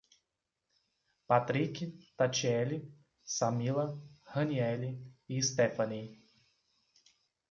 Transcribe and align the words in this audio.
Patric, 1.31 1.81
Tatiele, 2.17 2.91
Samila, 3.23 3.99
Raniele 4.25 4.99
e 5.29 5.39
Stephanie 5.43 6.19